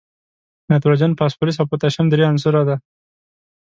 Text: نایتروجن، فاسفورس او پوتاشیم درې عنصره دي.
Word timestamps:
نایتروجن، 0.69 1.11
فاسفورس 1.19 1.55
او 1.59 1.69
پوتاشیم 1.71 2.05
درې 2.09 2.23
عنصره 2.31 2.61
دي. 2.67 2.75